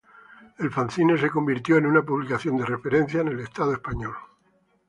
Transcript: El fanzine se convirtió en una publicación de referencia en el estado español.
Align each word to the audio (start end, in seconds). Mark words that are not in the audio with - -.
El 0.57 0.71
fanzine 0.71 1.15
se 1.15 1.29
convirtió 1.29 1.77
en 1.77 1.85
una 1.85 2.01
publicación 2.01 2.57
de 2.57 2.65
referencia 2.65 3.21
en 3.21 3.27
el 3.27 3.39
estado 3.39 3.73
español. 3.73 4.15